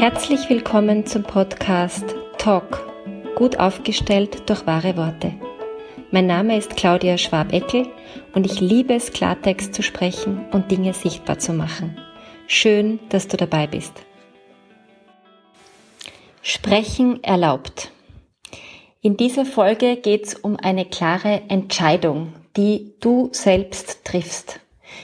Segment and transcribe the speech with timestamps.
[0.00, 2.90] Herzlich willkommen zum Podcast Talk,
[3.34, 5.34] gut aufgestellt durch wahre Worte.
[6.10, 7.86] Mein Name ist Claudia Schwab-Eckel
[8.32, 11.98] und ich liebe es, Klartext zu sprechen und Dinge sichtbar zu machen.
[12.46, 13.92] Schön, dass du dabei bist.
[16.40, 17.90] Sprechen erlaubt.
[19.02, 24.60] In dieser Folge geht es um eine klare Entscheidung, die du selbst triffst.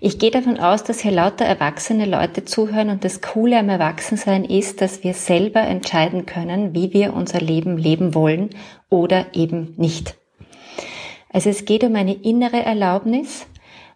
[0.00, 4.44] Ich gehe davon aus, dass hier lauter erwachsene Leute zuhören und das Coole am Erwachsensein
[4.44, 8.50] ist, dass wir selber entscheiden können, wie wir unser Leben leben wollen
[8.90, 10.16] oder eben nicht.
[11.30, 13.46] Also es geht um eine innere Erlaubnis,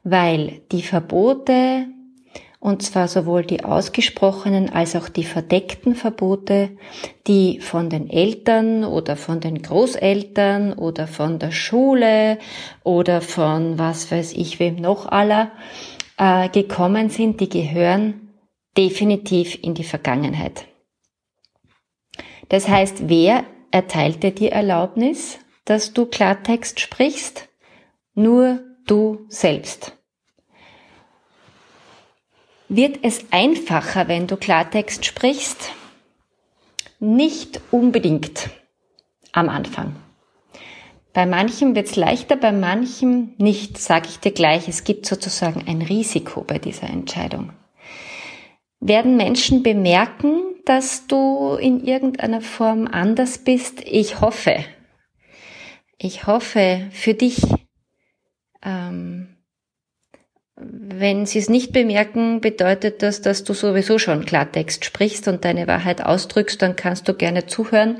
[0.04, 1.86] weil die Verbote,
[2.62, 6.70] und zwar sowohl die ausgesprochenen als auch die verdeckten Verbote,
[7.26, 12.38] die von den Eltern oder von den Großeltern oder von der Schule
[12.84, 15.50] oder von was weiß ich wem noch aller
[16.18, 18.30] äh, gekommen sind, die gehören
[18.76, 20.66] definitiv in die Vergangenheit.
[22.48, 27.48] Das heißt, wer erteilt dir Erlaubnis, dass du Klartext sprichst?
[28.14, 29.98] Nur du selbst.
[32.74, 35.72] Wird es einfacher, wenn du Klartext sprichst?
[37.00, 38.48] Nicht unbedingt
[39.30, 39.96] am Anfang.
[41.12, 44.68] Bei manchem wird es leichter, bei manchem nicht, sage ich dir gleich.
[44.68, 47.52] Es gibt sozusagen ein Risiko bei dieser Entscheidung.
[48.80, 53.82] Werden Menschen bemerken, dass du in irgendeiner Form anders bist?
[53.84, 54.64] Ich hoffe.
[55.98, 57.42] Ich hoffe für dich.
[58.64, 59.36] Ähm,
[60.64, 65.66] wenn sie es nicht bemerken, bedeutet das, dass du sowieso schon Klartext sprichst und deine
[65.66, 67.96] Wahrheit ausdrückst, dann kannst du gerne zuhören.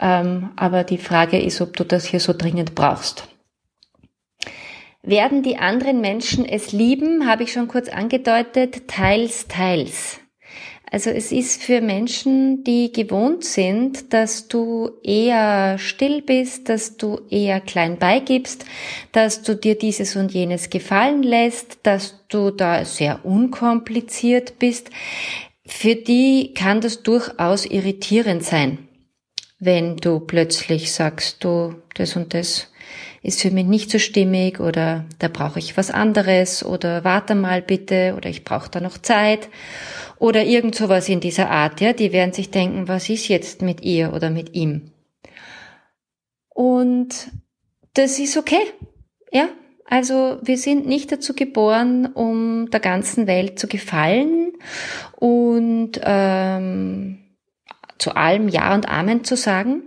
[0.00, 3.28] Ähm, aber die Frage ist, ob du das hier so dringend brauchst.
[5.02, 10.19] Werden die anderen Menschen es lieben, habe ich schon kurz angedeutet, teils, teils.
[10.92, 17.20] Also es ist für Menschen, die gewohnt sind, dass du eher still bist, dass du
[17.30, 18.64] eher klein beigibst,
[19.12, 24.90] dass du dir dieses und jenes gefallen lässt, dass du da sehr unkompliziert bist.
[25.64, 28.88] Für die kann das durchaus irritierend sein,
[29.60, 32.69] wenn du plötzlich sagst, du, das und das
[33.22, 37.60] ist für mich nicht so stimmig oder da brauche ich was anderes oder warte mal
[37.60, 39.48] bitte oder ich brauche da noch Zeit
[40.18, 43.82] oder irgend sowas in dieser Art, ja, die werden sich denken, was ist jetzt mit
[43.82, 44.92] ihr oder mit ihm?
[46.48, 47.30] Und
[47.94, 48.62] das ist okay,
[49.32, 49.48] ja.
[49.86, 54.52] Also wir sind nicht dazu geboren, um der ganzen Welt zu gefallen
[55.16, 57.18] und ähm,
[57.98, 59.82] zu allem Ja und Amen zu sagen,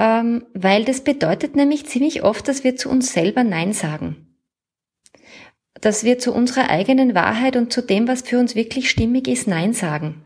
[0.00, 4.26] ähm, weil das bedeutet nämlich ziemlich oft, dass wir zu uns selber Nein sagen
[5.80, 9.46] dass wir zu unserer eigenen Wahrheit und zu dem, was für uns wirklich stimmig ist,
[9.46, 10.24] Nein sagen.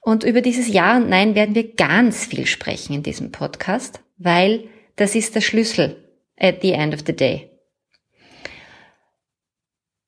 [0.00, 4.68] Und über dieses Ja und Nein werden wir ganz viel sprechen in diesem Podcast, weil
[4.96, 5.96] das ist der Schlüssel
[6.38, 7.50] at the end of the day.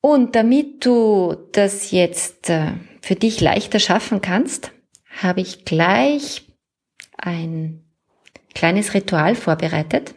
[0.01, 4.71] Und damit du das jetzt äh, für dich leichter schaffen kannst,
[5.21, 6.47] habe ich gleich
[7.17, 7.83] ein
[8.61, 10.13] kleines Ritual vorbereitet.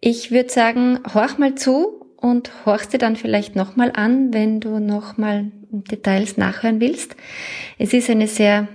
[0.00, 4.78] Ich würde sagen, horch mal zu und horchst dir dann vielleicht nochmal an, wenn du
[4.78, 7.14] nochmal Details nachhören willst.
[7.76, 8.68] Es ist eine sehr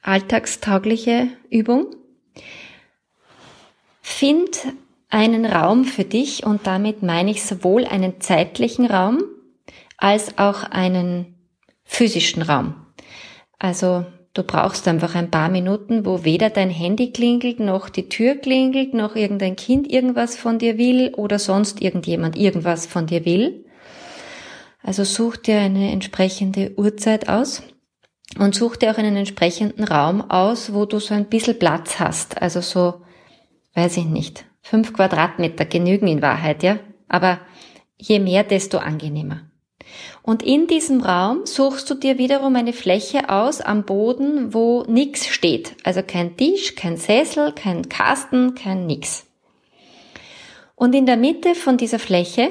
[0.00, 1.94] alltagstaugliche Übung.
[4.00, 4.60] Find
[5.10, 9.22] einen Raum für dich und damit meine ich sowohl einen zeitlichen Raum
[9.98, 11.34] als auch einen
[11.84, 12.86] physischen Raum.
[13.58, 14.06] Also
[14.38, 18.94] Du brauchst einfach ein paar Minuten, wo weder dein Handy klingelt, noch die Tür klingelt,
[18.94, 23.64] noch irgendein Kind irgendwas von dir will oder sonst irgendjemand irgendwas von dir will.
[24.80, 27.64] Also such dir eine entsprechende Uhrzeit aus
[28.38, 32.40] und such dir auch einen entsprechenden Raum aus, wo du so ein bisschen Platz hast.
[32.40, 33.02] Also so,
[33.74, 36.78] weiß ich nicht, fünf Quadratmeter genügen in Wahrheit, ja.
[37.08, 37.40] Aber
[37.96, 39.47] je mehr, desto angenehmer.
[40.22, 45.26] Und in diesem Raum suchst du dir wiederum eine Fläche aus am Boden, wo nichts
[45.26, 45.74] steht.
[45.84, 49.26] Also kein Tisch, kein Sessel, kein Kasten, kein nix.
[50.74, 52.50] Und in der Mitte von dieser Fläche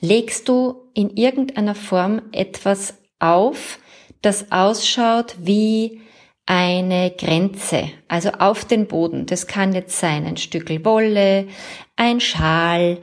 [0.00, 3.78] legst du in irgendeiner Form etwas auf,
[4.22, 6.00] das ausschaut wie
[6.46, 9.26] eine Grenze, also auf den Boden.
[9.26, 11.46] Das kann jetzt sein ein Stück Wolle,
[11.94, 12.98] ein Schal,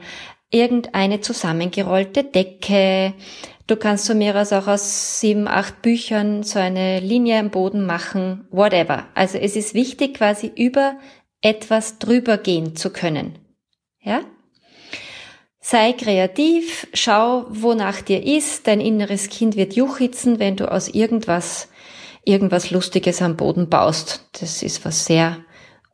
[0.50, 3.14] irgendeine zusammengerollte Decke.
[3.66, 7.84] Du kannst von mir aus auch aus sieben, acht Büchern so eine Linie am Boden
[7.84, 9.06] machen, whatever.
[9.14, 10.96] Also es ist wichtig, quasi über
[11.42, 13.38] etwas drüber gehen zu können.
[14.00, 14.22] Ja?
[15.60, 18.66] Sei kreativ, schau, wonach dir ist.
[18.66, 21.68] Dein inneres Kind wird juchizen, wenn du aus irgendwas
[22.28, 24.28] irgendwas Lustiges am Boden baust.
[24.40, 25.38] Das ist was sehr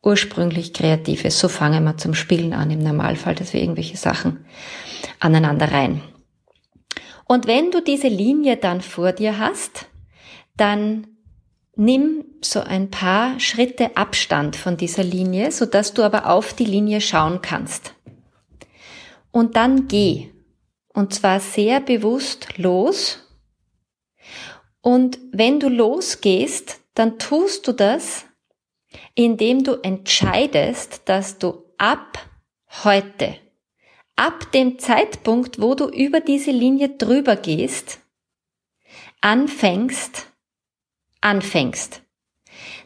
[0.05, 1.39] ursprünglich Kreatives.
[1.39, 4.45] So fangen wir zum Spielen an im Normalfall, dass wir irgendwelche Sachen
[5.19, 6.01] aneinander rein.
[7.25, 9.87] Und wenn du diese Linie dann vor dir hast,
[10.55, 11.07] dann
[11.75, 16.65] nimm so ein paar Schritte Abstand von dieser Linie, so dass du aber auf die
[16.65, 17.95] Linie schauen kannst.
[19.31, 20.29] Und dann geh.
[20.93, 23.19] Und zwar sehr bewusst los.
[24.81, 28.25] Und wenn du losgehst, dann tust du das,
[29.13, 32.19] indem du entscheidest, dass du ab
[32.83, 33.35] heute,
[34.15, 37.99] ab dem Zeitpunkt, wo du über diese Linie drüber gehst,
[39.21, 40.27] anfängst,
[41.21, 42.01] anfängst,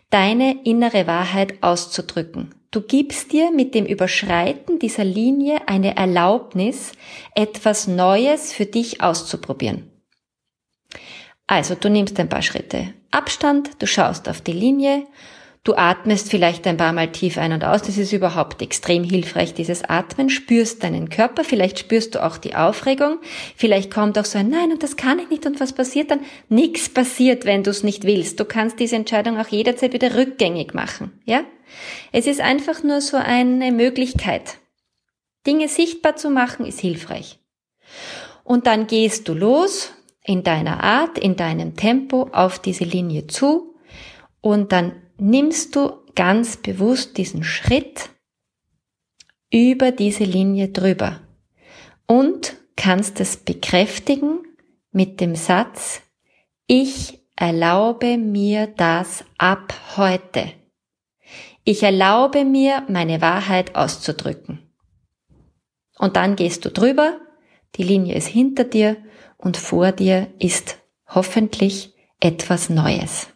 [0.09, 2.55] deine innere Wahrheit auszudrücken.
[2.71, 6.91] Du gibst dir mit dem Überschreiten dieser Linie eine Erlaubnis,
[7.33, 9.91] etwas Neues für dich auszuprobieren.
[11.47, 15.07] Also du nimmst ein paar Schritte Abstand, du schaust auf die Linie
[15.63, 17.81] Du atmest vielleicht ein paar Mal tief ein und aus.
[17.81, 20.29] Das ist überhaupt extrem hilfreich, dieses Atmen.
[20.29, 21.43] Spürst deinen Körper.
[21.43, 23.19] Vielleicht spürst du auch die Aufregung.
[23.55, 26.21] Vielleicht kommt auch so ein Nein und das kann ich nicht und was passiert dann?
[26.47, 28.39] Nichts passiert, wenn du es nicht willst.
[28.39, 31.11] Du kannst diese Entscheidung auch jederzeit wieder rückgängig machen.
[31.25, 31.43] Ja?
[32.13, 34.57] Es ist einfach nur so eine Möglichkeit.
[35.45, 37.39] Dinge sichtbar zu machen ist hilfreich.
[38.43, 39.91] Und dann gehst du los
[40.23, 43.75] in deiner Art, in deinem Tempo auf diese Linie zu
[44.41, 48.09] und dann nimmst du ganz bewusst diesen Schritt
[49.51, 51.21] über diese Linie drüber
[52.07, 54.39] und kannst es bekräftigen
[54.91, 56.01] mit dem Satz,
[56.67, 60.51] ich erlaube mir das ab heute.
[61.63, 64.59] Ich erlaube mir, meine Wahrheit auszudrücken.
[65.97, 67.19] Und dann gehst du drüber,
[67.75, 68.97] die Linie ist hinter dir
[69.37, 73.27] und vor dir ist hoffentlich etwas Neues.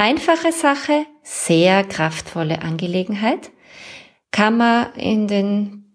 [0.00, 3.50] Einfache Sache, sehr kraftvolle Angelegenheit,
[4.30, 5.92] kann man in den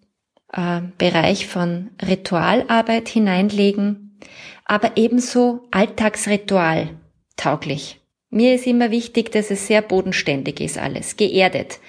[0.52, 4.20] äh, Bereich von Ritualarbeit hineinlegen,
[4.66, 6.90] aber ebenso Alltagsritual
[7.38, 8.02] tauglich.
[8.30, 11.80] Mir ist immer wichtig, dass es sehr bodenständig ist alles, geerdet,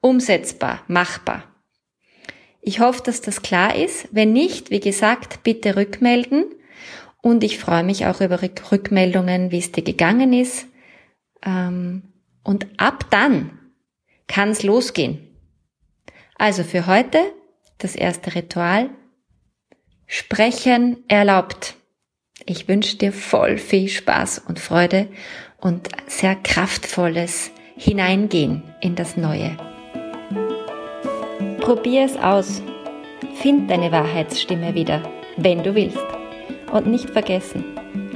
[0.00, 1.42] umsetzbar, machbar.
[2.62, 4.06] Ich hoffe, dass das klar ist.
[4.12, 6.44] Wenn nicht, wie gesagt, bitte rückmelden.
[7.20, 10.68] Und ich freue mich auch über Rückmeldungen, wie es dir gegangen ist.
[11.44, 12.02] Ähm,
[12.42, 13.58] und ab dann
[14.26, 15.18] kann es losgehen.
[16.36, 17.20] Also für heute
[17.78, 18.90] das erste Ritual.
[20.06, 21.74] Sprechen erlaubt.
[22.46, 25.08] Ich wünsche dir voll viel Spaß und Freude
[25.58, 29.56] und sehr kraftvolles Hineingehen in das Neue.
[31.60, 32.62] Probier es aus.
[33.36, 35.02] Find deine Wahrheitsstimme wieder,
[35.36, 35.98] wenn du willst.
[36.70, 37.64] Und nicht vergessen,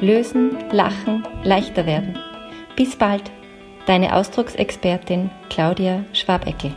[0.00, 2.18] lösen, lachen, leichter werden.
[2.78, 3.32] Bis bald,
[3.86, 6.76] deine Ausdrucksexpertin Claudia Schwabeckel.